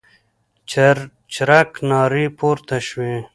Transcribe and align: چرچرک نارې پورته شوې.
چرچرک 0.69 1.71
نارې 1.89 2.25
پورته 2.37 2.77
شوې. 2.87 3.15